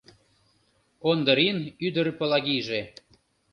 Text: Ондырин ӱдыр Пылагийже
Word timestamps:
Ондырин 1.09 1.59
ӱдыр 1.85 2.07
Пылагийже 2.17 2.81